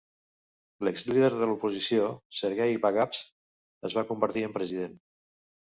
L'exlíder 0.87 1.29
de 1.35 1.49
l'oposició 1.51 2.09
Sergei 2.39 2.75
Bagapsh 2.87 3.23
es 3.91 4.01
va 4.01 4.07
convertir 4.15 4.49
en 4.49 4.59
president. 4.59 5.03